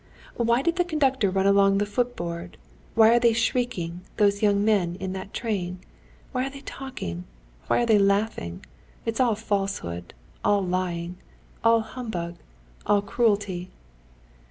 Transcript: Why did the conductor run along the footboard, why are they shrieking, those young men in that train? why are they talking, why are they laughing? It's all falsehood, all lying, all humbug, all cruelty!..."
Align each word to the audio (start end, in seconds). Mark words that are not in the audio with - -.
Why 0.37 0.63
did 0.63 0.77
the 0.77 0.83
conductor 0.83 1.29
run 1.29 1.45
along 1.45 1.77
the 1.77 1.85
footboard, 1.85 2.57
why 2.95 3.13
are 3.13 3.19
they 3.19 3.33
shrieking, 3.33 4.01
those 4.17 4.41
young 4.41 4.65
men 4.65 4.97
in 4.99 5.13
that 5.13 5.31
train? 5.31 5.77
why 6.31 6.47
are 6.47 6.49
they 6.49 6.61
talking, 6.61 7.25
why 7.67 7.83
are 7.83 7.85
they 7.85 7.99
laughing? 7.99 8.65
It's 9.05 9.19
all 9.19 9.35
falsehood, 9.35 10.15
all 10.43 10.63
lying, 10.65 11.17
all 11.63 11.81
humbug, 11.81 12.37
all 12.83 13.03
cruelty!..." 13.03 13.69